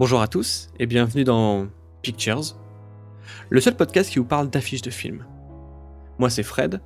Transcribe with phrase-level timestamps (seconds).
[0.00, 1.66] Bonjour à tous et bienvenue dans
[2.00, 2.56] Pictures,
[3.50, 5.26] le seul podcast qui vous parle d'affiches de films.
[6.18, 6.80] Moi c'est Fred,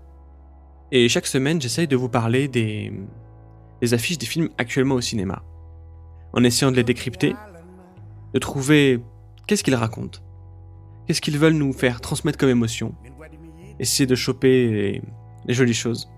[0.91, 2.93] et chaque semaine j'essaye de vous parler des,
[3.93, 5.45] affiches des films actuellement au cinéma,
[6.33, 7.37] en essayant de les décrypter,
[8.33, 9.01] de trouver
[9.47, 10.19] qu'est-ce qu'ils racontent,
[11.07, 12.97] qu'est-ce qu'ils veulent nous faire transmettre comme émotion,
[13.79, 15.01] essayer de choper
[15.47, 16.11] les jolies choses,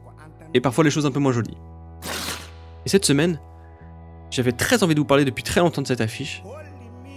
[0.54, 1.58] et parfois les choses un peu moins jolies.
[2.86, 3.38] Et cette semaine,
[4.30, 6.42] j'avais très envie de vous parler depuis très longtemps de cette affiche.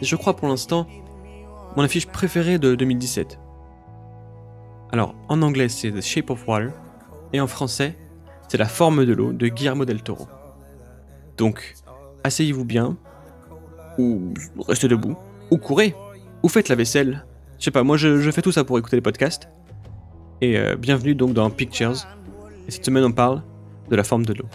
[0.01, 0.87] Je crois pour l'instant
[1.75, 3.39] mon affiche préférée de 2017.
[4.91, 6.71] Alors en anglais c'est The Shape of Water
[7.33, 7.95] et en français
[8.47, 10.27] c'est La forme de l'eau de Guillermo del Toro.
[11.37, 11.75] Donc
[12.23, 12.97] asseyez-vous bien
[13.97, 14.33] ou
[14.67, 15.17] restez debout
[15.51, 15.95] ou courez
[16.43, 17.25] ou faites la vaisselle.
[17.59, 19.49] Je sais pas, moi je, fais tout ça pour écouter les podcasts.
[20.41, 22.07] Et euh, bienvenue donc dans Pictures.
[22.67, 23.43] Et cette semaine on parle
[23.89, 24.45] de la forme de l'eau.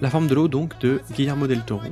[0.00, 1.82] La forme de l'eau donc de Guillermo del Toro.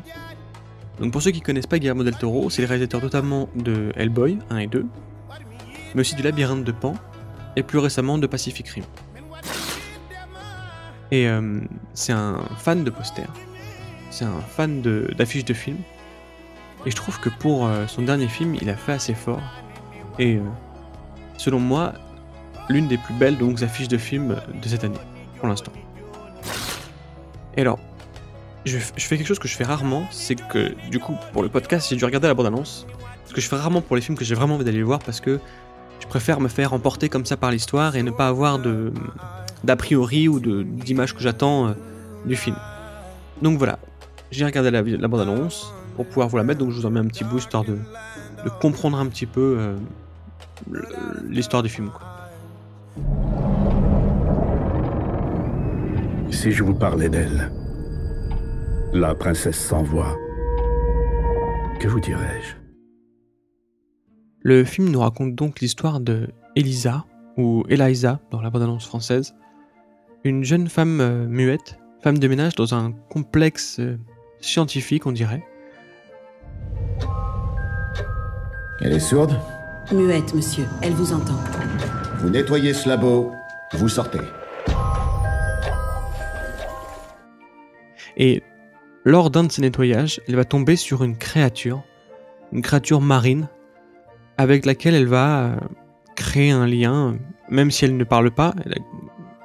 [1.01, 4.39] Donc pour ceux qui connaissent pas Guillermo del Toro, c'est le réalisateur notamment de Hellboy
[4.51, 4.87] 1 et 2,
[5.95, 6.95] mais aussi du Labyrinthe de Pan
[7.57, 8.85] et plus récemment de Pacific Rim.
[11.11, 11.61] Et euh,
[11.95, 13.33] c'est un fan de posters,
[14.11, 15.79] c'est un fan d'affiches de, films,
[16.85, 19.43] et je trouve que pour euh, son dernier film, il a fait assez fort.
[20.19, 20.43] Et euh,
[21.37, 21.95] selon moi,
[22.69, 24.99] l'une des plus belles donc affiches de films de cette année,
[25.39, 25.73] pour l'instant.
[27.57, 27.79] Et alors,
[28.65, 31.89] je, fais quelque chose que je fais rarement, c'est que du coup, pour le podcast,
[31.89, 32.87] j'ai dû regarder la bande-annonce.
[33.27, 35.21] Ce que je fais rarement pour les films que j'ai vraiment envie d'aller voir parce
[35.21, 35.39] que
[36.01, 38.93] je préfère me faire emporter comme ça par l'histoire et ne pas avoir de
[39.65, 41.73] d'a priori ou d'images que j'attends euh,
[42.25, 42.57] du film.
[43.43, 43.79] Donc voilà,
[44.31, 47.07] j'ai regardé la, bande-annonce pour pouvoir vous la mettre, donc je vous en mets un
[47.07, 47.77] petit bout histoire de,
[48.45, 49.77] de comprendre un petit peu euh,
[51.29, 51.91] l'histoire du film.
[56.31, 57.51] Si je vous parlais d'elle,
[58.93, 60.17] la princesse sans voix.
[61.79, 62.55] Que vous dirais-je?
[64.41, 67.05] Le film nous raconte donc l'histoire de Elisa,
[67.37, 69.35] ou Eliza dans la bande-annonce française,
[70.25, 73.99] une jeune femme euh, muette, femme de ménage dans un complexe euh,
[74.41, 75.45] scientifique, on dirait.
[78.81, 79.39] Elle est sourde?
[79.93, 80.65] Muette, monsieur.
[80.83, 81.39] Elle vous entend.
[82.19, 83.33] Vous nettoyez ce labo,
[83.73, 84.21] vous sortez.
[88.17, 88.43] Et
[89.09, 91.83] lors d'un de ces nettoyages, elle va tomber sur une créature,
[92.53, 93.49] une créature marine,
[94.37, 95.57] avec laquelle elle va euh,
[96.15, 97.17] créer un lien,
[97.49, 98.55] même si elle ne parle pas,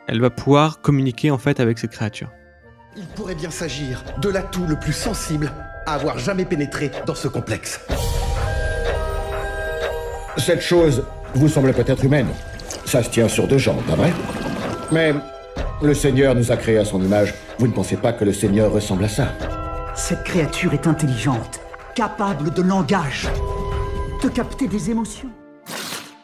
[0.07, 2.29] elle, va pouvoir communiquer en fait avec cette créature.
[2.97, 5.49] Il pourrait bien s'agir de l'atout le plus sensible
[5.85, 7.79] à avoir jamais pénétré dans ce complexe.
[10.35, 12.27] Cette chose vous semble peut-être humaine.
[12.83, 14.11] Ça se tient sur deux jambes, pas vrai
[14.91, 15.13] Mais
[15.81, 17.33] le Seigneur nous a créés à son image.
[17.59, 19.29] Vous ne pensez pas que le Seigneur ressemble à ça?
[19.95, 21.61] Cette créature est intelligente,
[21.95, 23.27] capable de langage,
[24.23, 25.29] de capter des émotions.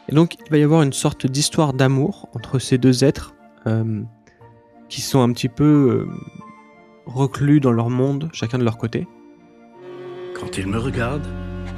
[0.08, 3.34] Et donc il va y avoir une sorte d'histoire d'amour entre ces deux êtres
[3.66, 4.02] euh,
[4.88, 6.08] qui sont un petit peu euh,
[7.06, 9.06] reclus dans leur monde, chacun de leur côté.
[10.34, 11.26] Quand il me regarde,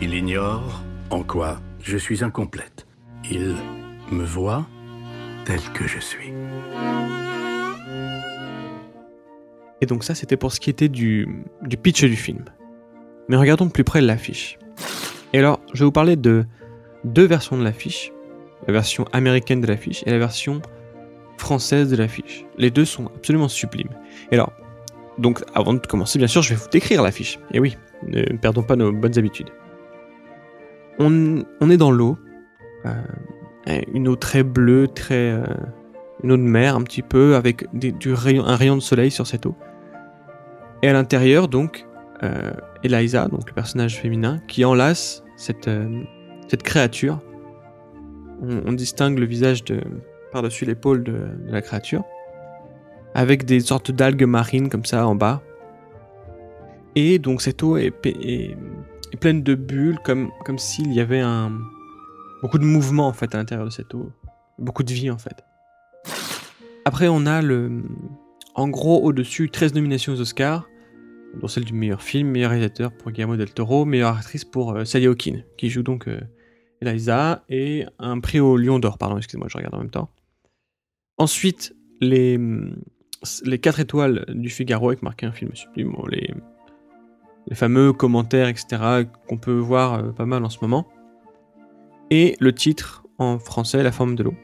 [0.00, 2.86] il ignore en quoi je suis incomplète.
[3.30, 3.54] Il
[4.10, 4.66] me voit
[5.44, 6.32] tel que je suis.
[9.82, 11.28] Et donc ça, c'était pour ce qui était du,
[11.82, 12.44] pitch du film.
[13.28, 14.56] Mais regardons de plus près l'affiche.
[15.32, 16.44] Et alors, je vais vous parler de
[17.04, 18.12] deux versions de l'affiche.
[18.68, 20.62] La version américaine de l'affiche et la version
[21.36, 22.46] française de l'affiche.
[22.56, 23.90] Les deux sont absolument sublimes.
[24.30, 24.52] Et alors,
[25.18, 27.40] donc avant de commencer, bien sûr, je vais vous décrire l'affiche.
[27.52, 27.76] Et oui,
[28.06, 29.50] ne perdons pas nos bonnes habitudes.
[31.00, 32.16] On, on est dans l'eau,
[32.86, 35.44] euh, une eau très bleue, très, euh,
[36.22, 39.26] une eau de mer un petit peu, avec du rayon, un rayon de soleil sur
[39.26, 39.56] cette eau.
[40.82, 41.86] Et à l'intérieur, donc,
[42.22, 42.52] euh,
[42.82, 46.02] Eliza, donc le personnage féminin, qui enlace cette, euh,
[46.48, 47.20] cette créature.
[48.42, 49.80] On, distingue le visage de,
[50.32, 52.02] par-dessus l'épaule de, la créature,
[53.14, 55.42] avec des sortes d'algues marines comme ça en bas.
[56.96, 58.56] Et donc cette eau est, est,
[59.20, 61.52] pleine de bulles, comme, comme s'il y avait un,
[62.42, 64.10] beaucoup de mouvement en fait à l'intérieur de cette eau,
[64.58, 65.44] beaucoup de vie en fait.
[66.84, 67.84] Après, on a le,
[68.56, 70.68] en gros au-dessus 13 nominations aux Oscars,
[71.34, 74.84] dont celle du meilleur film, meilleur réalisateur pour Guillermo del Toro, meilleure actrice pour euh,
[74.84, 76.20] Sally Hawkins, qui joue donc euh,
[76.80, 80.10] Eliza, et un prix au Lion d'Or, pardon, excusez-moi, je regarde en même temps.
[81.18, 82.38] Ensuite, les,
[83.44, 86.34] les 4 étoiles du Figaro avec marqué un film sublime, les,
[87.48, 90.86] les fameux commentaires, etc., qu'on peut voir euh, pas mal en ce moment.
[92.10, 94.34] Et le titre en français, La forme de l'eau,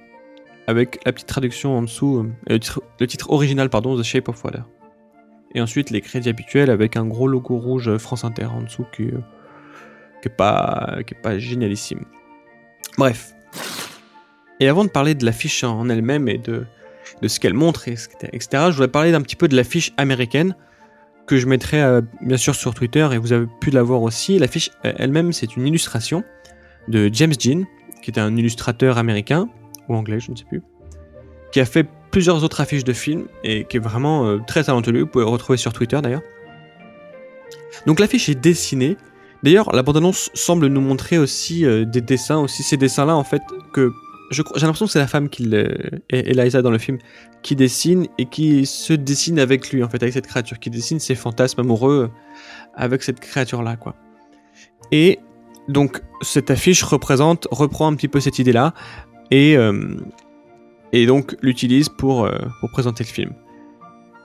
[0.66, 2.18] avec la petite traduction en dessous,
[2.50, 2.58] euh,
[3.00, 4.64] le titre original, pardon, The Shape of Water.
[5.58, 9.06] Et ensuite les crédits habituels avec un gros logo rouge France Inter en dessous qui,
[9.06, 9.18] euh,
[10.22, 12.04] qui est pas, est pas génialissime.
[12.96, 13.34] Bref.
[14.60, 16.64] Et avant de parler de l'affiche en elle-même et de,
[17.20, 20.54] de ce qu'elle montre, etc., je voudrais parler d'un petit peu de l'affiche américaine
[21.26, 24.38] que je mettrai euh, bien sûr sur Twitter et vous avez pu la voir aussi.
[24.38, 26.22] L'affiche euh, elle-même, c'est une illustration
[26.86, 27.64] de James Jean,
[28.00, 29.48] qui est un illustrateur américain,
[29.88, 30.62] ou anglais, je ne sais plus,
[31.52, 35.00] qui a fait plusieurs autres affiches de films et qui est vraiment euh, très talentueux.
[35.00, 36.22] Vous pouvez le retrouver sur Twitter d'ailleurs.
[37.86, 38.96] Donc l'affiche est dessinée.
[39.42, 43.42] D'ailleurs, la bande-annonce semble nous montrer aussi euh, des dessins, aussi ces dessins-là en fait
[43.72, 43.92] que
[44.30, 45.74] j'ai l'impression que c'est la femme qui le,
[46.10, 46.98] et Eliza dans le film
[47.42, 51.00] qui dessine et qui se dessine avec lui en fait avec cette créature qui dessine
[51.00, 52.10] ses fantasmes amoureux
[52.74, 53.94] avec cette créature là quoi.
[54.92, 55.18] Et
[55.68, 58.74] donc cette affiche représente reprend un petit peu cette idée là
[59.30, 59.96] et euh,
[60.92, 63.32] et donc l'utilise pour euh, pour présenter le film.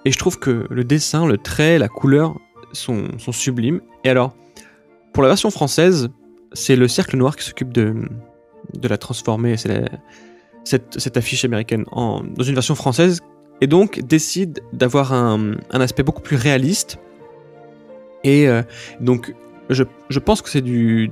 [0.05, 2.35] Et je trouve que le dessin, le trait, la couleur
[2.73, 3.79] sont, sont sublimes.
[4.03, 4.35] Et alors,
[5.13, 6.09] pour la version française,
[6.51, 7.95] c'est le Cercle Noir qui s'occupe de,
[8.73, 13.21] de la transformer, cette, cette affiche américaine, en, dans une version française,
[13.61, 16.99] et donc décide d'avoir un, un aspect beaucoup plus réaliste.
[18.25, 18.61] Et euh,
[18.99, 19.33] donc,
[19.69, 21.11] je, je pense que c'est du.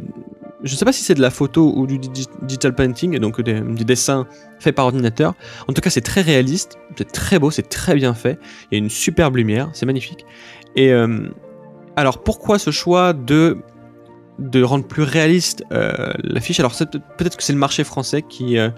[0.64, 3.62] Je sais pas si c'est de la photo ou du digi- digital painting, donc des-
[3.62, 4.28] du dessin
[4.60, 5.34] fait par ordinateur.
[5.68, 8.38] En tout cas, c'est très réaliste, c'est très beau, c'est très bien fait.
[8.72, 10.26] Il y a une superbe lumière, c'est magnifique.
[10.76, 11.30] Et euh,
[11.96, 16.60] alors, pourquoi ce choix de rendre plus réaliste euh, l'affiche?
[16.60, 16.74] Alors,
[17.18, 18.70] peut-être que c'est le marché français qui euh,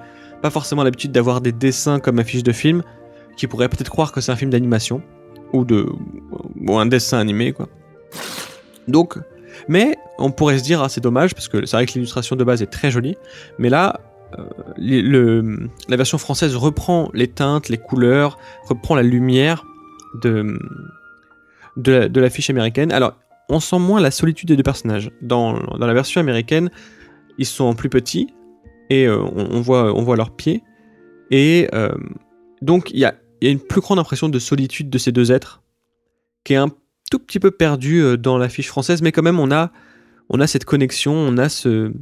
[0.42, 2.82] pas forcément l'habitude d'avoir des dessins comme affiche de film,
[3.36, 5.02] qui pourrait peut-être croire que c'est un film d'animation
[5.52, 5.66] ou
[6.68, 7.68] ou un dessin animé quoi.
[8.88, 9.18] Donc,
[9.68, 12.44] mais on pourrait se dire ah c'est dommage parce que c'est vrai que l'illustration de
[12.44, 13.16] base est très jolie,
[13.58, 14.00] mais là
[14.40, 19.66] euh, la version française reprend les teintes, les couleurs, reprend la lumière
[20.22, 20.58] de,
[21.78, 22.92] de, de l'affiche américaine.
[22.92, 23.14] Alors,
[23.50, 25.12] on sent moins la solitude des deux personnages.
[25.22, 26.72] Dans, dans la version américaine,
[27.38, 28.34] ils sont plus petits
[28.90, 30.64] et euh, on, voit, on voit leurs pieds.
[31.32, 31.94] Et euh,
[32.62, 35.32] donc, il y a, y a une plus grande impression de solitude de ces deux
[35.32, 35.62] êtres
[36.44, 36.70] qui est un
[37.14, 39.72] tout petit peu perdue euh, dans l'affiche française, mais quand même, on a,
[40.30, 41.94] on a cette connexion, on a ce,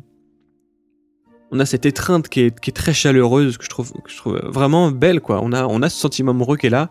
[1.52, 4.16] on a cette étreinte qui est, qui est très chaleureuse, que je trouve, que je
[4.16, 5.42] trouve vraiment belle, quoi.
[5.44, 6.90] On a, on a ce sentiment amoureux qui est là.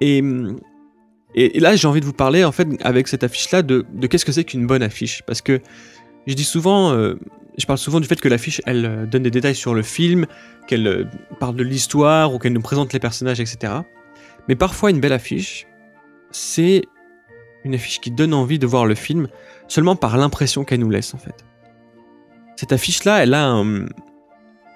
[0.00, 0.24] Et,
[1.36, 4.24] et, là, j'ai envie de vous parler, en fait, avec cette affiche-là, de, de qu'est-ce
[4.24, 5.22] que c'est qu'une bonne affiche.
[5.24, 5.60] Parce que
[6.26, 7.14] je dis souvent, euh,
[7.58, 10.26] je parle souvent du fait que l'affiche, elle euh, donne des détails sur le film,
[10.66, 11.08] qu'elle
[11.38, 13.72] parle de l'histoire, ou qu'elle nous présente les personnages, etc.
[14.48, 15.68] Mais parfois, une belle affiche,
[16.32, 16.82] c'est
[17.64, 19.28] une affiche qui donne envie de voir le film
[19.68, 21.44] seulement par l'impression qu'elle nous laisse, en fait.
[22.56, 23.62] Cette affiche-là, elle a,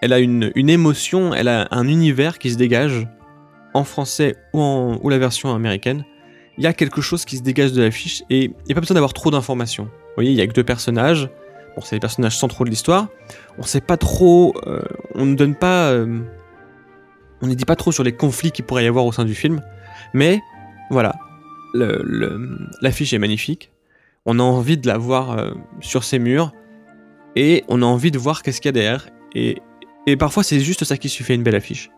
[0.03, 3.07] elle a une, une émotion, elle a un univers qui se dégage
[3.75, 6.05] en français ou, en, ou la version américaine.
[6.57, 8.81] Il y a quelque chose qui se dégage de l'affiche et il n'y a pas
[8.81, 9.85] besoin d'avoir trop d'informations.
[9.85, 11.31] Vous voyez, il y a que deux personnages.
[11.77, 13.09] Bon, c'est les personnages centraux de l'histoire.
[13.59, 14.83] On sait pas trop, euh,
[15.15, 16.21] on ne donne pas, euh,
[17.43, 19.35] on ne dit pas trop sur les conflits qu'il pourrait y avoir au sein du
[19.35, 19.63] film.
[20.15, 20.41] Mais
[20.91, 21.15] voilà,
[22.81, 23.73] l'affiche est magnifique.
[24.27, 25.51] On a envie de la voir euh,
[25.81, 26.53] sur ses murs
[27.37, 29.09] et on a envie de voir qu'est-ce qu'il y a derrière.
[29.35, 29.57] Et,
[30.19, 31.91] parfois, c'est juste ça qui suffit à une belle affiche.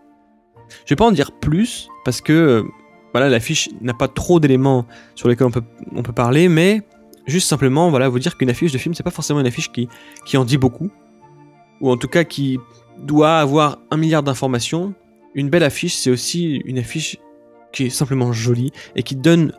[0.84, 2.62] Je vais pas en dire plus parce que euh,
[3.12, 6.82] voilà, l'affiche n'a pas trop d'éléments sur lesquels on peut, on peut parler, mais
[7.26, 9.88] juste simplement voilà, vous dire qu'une affiche de film, c'est pas forcément une affiche qui,
[10.26, 10.90] qui en dit beaucoup,
[11.80, 12.58] ou en tout cas qui
[12.98, 14.94] doit avoir un milliard d'informations.
[15.34, 17.16] Une belle affiche, c'est aussi une affiche
[17.72, 19.52] qui est simplement jolie et qui donne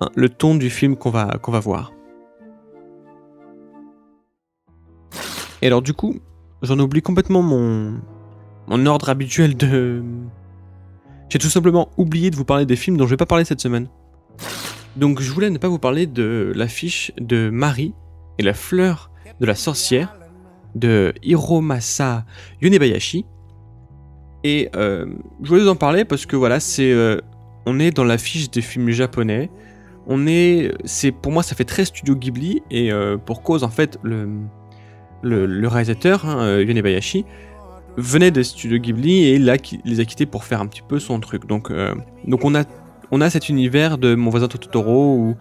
[0.00, 1.92] hein, le ton du film qu'on va, voir.
[5.62, 6.16] Et alors du coup,
[6.62, 8.00] j'en oublie complètement mon,
[8.68, 10.02] mon ordre habituel de...
[11.28, 13.60] J'ai tout simplement oublié de vous parler des films dont je vais pas parler cette
[13.60, 13.88] semaine.
[14.96, 17.94] Donc je voulais ne pas vous parler de l'affiche de Marie
[18.38, 19.10] et la fleur
[19.40, 20.16] de la sorcière
[20.74, 22.24] de Hiromasa
[22.62, 23.24] Yonebayashi.
[24.44, 25.06] Et euh,
[25.42, 27.20] je voulais vous en parler parce que voilà, c'est euh,
[27.66, 29.50] on est dans l'affiche des films japonais.
[30.06, 33.68] On est, c'est pour moi ça fait très studio Ghibli et euh, pour cause en
[33.68, 34.28] fait le
[35.22, 37.24] le, réalisateur hein, euh, Yonebayashi
[37.96, 41.18] venait des studios Ghibli et qui les a quittés pour faire un petit peu son
[41.18, 41.46] truc.
[41.46, 41.94] Donc euh,
[42.24, 42.62] donc on a
[43.10, 45.36] on a cet univers de Mon voisin Totoro ou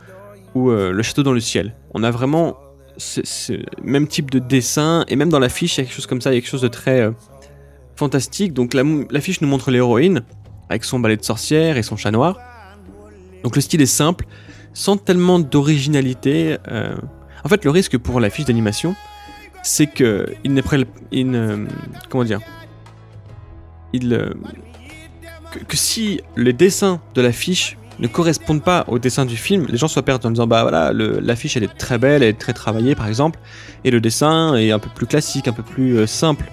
[0.56, 1.76] ou Le château dans le ciel.
[1.94, 2.58] On a vraiment
[2.98, 3.22] ce,
[3.84, 6.32] même type de dessin et même dans l'affiche il y a quelque chose comme ça,
[6.32, 7.12] il y a quelque chose de très
[7.96, 8.54] fantastique.
[8.54, 10.24] Donc la- l'affiche nous montre l'héroïne
[10.70, 12.40] avec son balai de sorcière et son chat noir.
[13.44, 14.26] Donc le style est simple,
[14.76, 16.58] sans tellement d'originalité.
[16.68, 16.96] euh,
[17.44, 18.94] En fait, le risque pour l'affiche d'animation,
[19.64, 21.26] c'est que il ne prenne, il
[22.10, 22.40] comment dire,
[23.94, 24.34] il euh,
[25.68, 29.88] que, si les dessins de l'affiche ne correspondent pas aux dessins du film, les gens
[29.88, 32.94] soient perdus en disant bah voilà, l'affiche elle est très belle, elle est très travaillée
[32.94, 33.40] par exemple,
[33.84, 36.52] et le dessin est un peu plus classique, un peu plus euh, simple.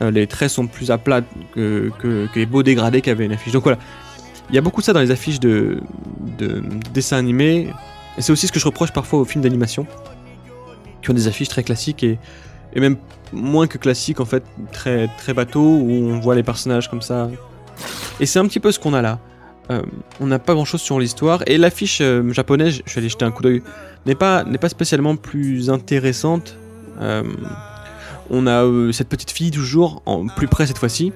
[0.00, 1.22] Les traits sont plus à plat
[1.54, 3.52] que, que les beaux dégradés qu'avait une affiche.
[3.52, 3.78] Donc voilà,
[4.50, 5.80] il y a beaucoup ça dans les affiches de,
[6.38, 7.70] de, de dessins animés,
[8.16, 9.86] et c'est aussi ce que je reproche parfois aux films d'animation,
[11.02, 12.18] qui ont des affiches très classiques et,
[12.76, 12.96] même
[13.32, 17.30] moins que classiques en fait, très, très bateau, où on voit les personnages comme ça.
[18.20, 19.18] Et c'est un petit peu ce qu'on a là.
[19.70, 19.82] Euh,
[20.20, 23.24] on n'a pas grand chose sur l'histoire, et l'affiche euh, japonaise, je suis allé jeter
[23.24, 23.62] un coup d'œil,
[24.06, 26.56] n'est pas, n'est pas spécialement plus intéressante.
[27.00, 27.22] Euh,
[28.30, 31.12] on a cette petite fille toujours, en plus près cette fois-ci,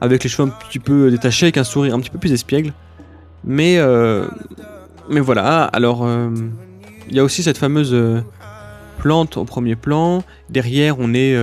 [0.00, 2.72] avec les cheveux un petit peu détachés, avec un sourire un petit peu plus espiègle.
[3.44, 4.26] Mais, euh,
[5.08, 6.30] mais voilà, alors euh,
[7.08, 8.20] il y a aussi cette fameuse euh,
[8.98, 10.22] plante au premier plan.
[10.50, 11.36] Derrière, on est,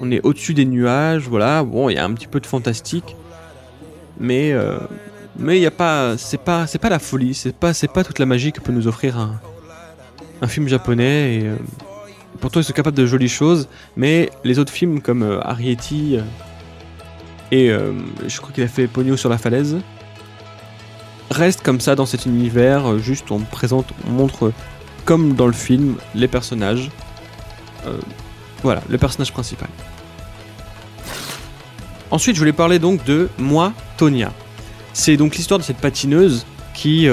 [0.00, 1.28] on est au-dessus des nuages.
[1.28, 3.16] Voilà, bon, il y a un petit peu de fantastique,
[4.20, 4.54] mais
[5.38, 8.02] mais il y a pas, c'est pas, c'est pas la folie, c'est pas, c'est pas
[8.02, 11.36] toute la magie que peut nous offrir un, film japonais.
[11.36, 11.50] Et
[12.40, 16.22] pourtant, ils sont capables de jolies choses, mais les autres films comme euh, Arrietty euh,
[17.50, 17.92] et euh,
[18.26, 19.78] je crois qu'il a fait Pogno sur la falaise
[21.30, 22.90] restent comme ça dans cet univers.
[22.90, 24.54] euh, juste, on présente, on montre euh,
[25.04, 26.90] comme dans le film les personnages.
[28.62, 29.68] Voilà, le personnage principal.
[32.10, 34.30] Ensuite, je voulais parler donc de Moi, Tonia.
[34.92, 37.08] C'est donc l'histoire de cette patineuse qui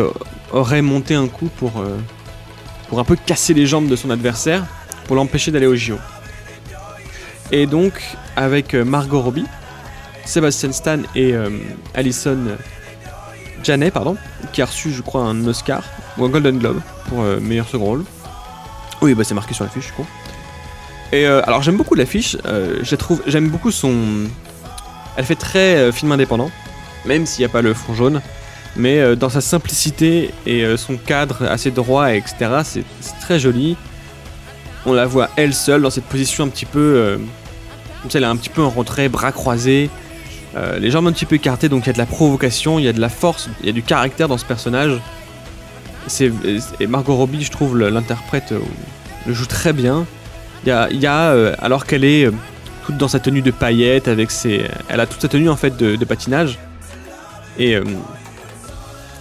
[0.52, 1.82] aurait monté un coup pour,
[2.90, 4.66] pour un peu casser les jambes de son adversaire
[5.06, 5.98] pour l'empêcher d'aller au JO.
[7.54, 7.94] Et donc,
[8.36, 9.46] avec Margot Robbie,
[10.26, 11.50] Sebastian Stan et euh,
[11.94, 12.38] Alison
[13.64, 14.18] Janet, pardon,
[14.52, 15.84] qui a reçu, je crois, un Oscar
[16.18, 18.04] ou un Golden Globe pour euh, meilleur second rôle.
[19.02, 20.06] Oui, bah c'est marqué sur l'affiche, je crois.
[21.12, 22.36] Et euh, alors j'aime beaucoup l'affiche,
[23.28, 23.94] j'aime beaucoup son.
[25.16, 26.50] Elle fait très film indépendant,
[27.06, 28.22] même s'il n'y a pas le fond jaune.
[28.76, 32.84] Mais dans sa simplicité et son cadre assez droit, etc., c'est
[33.22, 33.78] très joli.
[34.86, 37.18] On la voit elle seule dans cette position un petit peu.
[38.14, 39.90] elle est un petit peu en retrait, bras croisés,
[40.56, 42.86] euh, les jambes un petit peu écartées, donc il y a de la provocation, il
[42.86, 45.02] y a de la force, il y a du caractère dans ce personnage.
[46.08, 46.32] C'est,
[46.80, 48.60] et Margot Robbie, je trouve, l'interprète euh,
[49.26, 50.06] le joue très bien.
[50.66, 52.30] Il y a, euh, alors qu'elle est
[52.86, 55.76] toute dans sa tenue de paillettes, avec ses, elle a toute sa tenue en fait
[55.76, 56.58] de, patinage,
[57.60, 57.78] et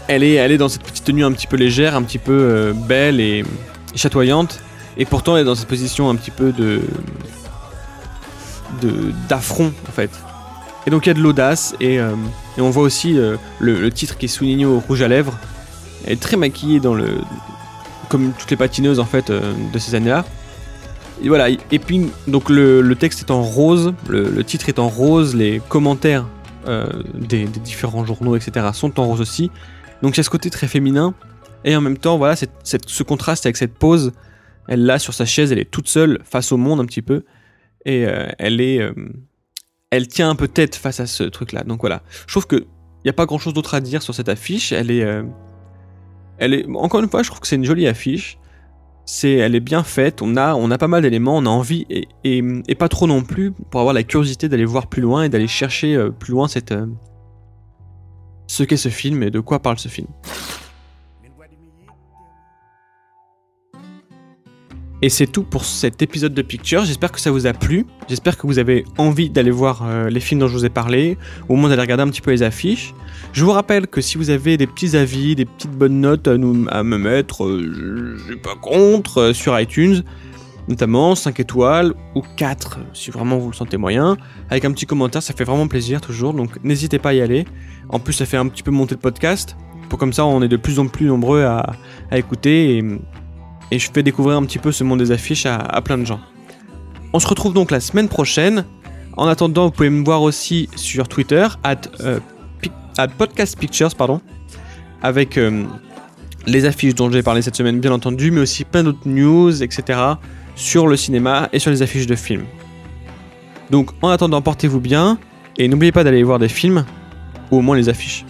[0.09, 2.75] elle est, elle est dans cette petite tenue un petit peu légère, un petit peu
[2.75, 3.45] belle et
[3.95, 4.61] chatoyante,
[4.97, 6.81] et pourtant elle est dans cette position un petit peu de
[9.29, 10.11] d'affront en fait.
[10.87, 12.15] Et donc il y a de l'audace et, euh,
[12.59, 15.39] et on voit aussi euh, le, le titre qui est souligné au rouge à lèvres.
[16.07, 17.07] Elle est très maquillée dans le
[18.11, 20.25] comme toutes les patineuses en fait euh, de ces années-là.
[21.23, 21.49] Et voilà.
[21.49, 25.35] Et puis donc le, le texte est en rose, le, le titre est en rose,
[25.35, 26.27] les commentaires
[26.69, 29.51] euh, des, des différents journaux etc sont en rose aussi.
[30.03, 31.15] Donc il y a ce côté très féminin
[31.65, 34.13] et en même temps voilà cette- cette- ce contraste avec cette pose.
[34.69, 37.25] Elle l'a sur sa chaise, elle est toute seule face au monde un petit peu
[37.87, 38.93] et euh, elle est euh,
[39.97, 41.65] elle tient un peu tête face à ce truc-là.
[41.65, 42.03] Donc voilà.
[42.27, 42.67] Je trouve que
[43.05, 44.73] il y a pas grand-chose d'autre à dire sur cette affiche.
[44.73, 45.23] Elle est, euh,
[46.39, 48.39] elle est, encore une fois, je trouve que c'est une jolie affiche.
[49.05, 50.23] C'est, elle est bien faite.
[50.23, 51.37] On a, pas mal d'éléments.
[51.37, 51.87] On a envie
[52.25, 55.49] et, pas trop non plus pour avoir la curiosité d'aller voir plus loin et d'aller
[55.49, 56.87] chercher euh, plus loin euh,
[58.47, 60.09] ce qu'est ce film et de quoi parle ce film.
[65.05, 66.87] Et c'est tout pour cet épisode de Picture.
[66.87, 67.85] J'espère que ça vous a plu.
[68.09, 71.19] J'espère que vous avez envie d'aller voir euh, les films dont je vous ai parlé,
[71.47, 72.95] ou au moins d'aller regarder un petit peu les affiches.
[73.35, 76.39] Je vous rappelle que si vous avez des petits avis, des petites bonnes notes à,
[76.39, 80.05] nous, à me mettre, euh, je suis pas contre, euh, sur iTunes,
[80.69, 84.17] notamment 5 étoiles ou 4 si vraiment vous le sentez moyen,
[84.49, 87.45] avec un petit commentaire, ça fait vraiment plaisir toujours, donc n'hésitez pas à y aller.
[87.91, 89.55] En plus, ça fait un petit peu monter le podcast,
[89.91, 91.75] pour comme ça on est de plus en plus nombreux à,
[92.11, 92.83] écouter
[93.71, 96.21] et je fais découvrir un petit peu ce monde des affiches à, plein de gens.
[97.13, 98.65] On se retrouve donc la semaine prochaine.
[99.17, 102.19] En attendant, vous pouvez me voir aussi sur Twitter, at, euh,
[102.99, 104.21] at Podcast Pictures, pardon,
[105.03, 105.65] avec euh,
[106.47, 110.01] les affiches dont j'ai parlé cette semaine, bien entendu, mais aussi plein d'autres news, etc.,
[110.57, 112.45] sur le cinéma et sur les affiches de films.
[113.71, 115.19] Donc, en attendant, portez-vous bien,
[115.57, 116.85] et n'oubliez pas d'aller voir des films,
[117.51, 118.25] ou au moins les affiches.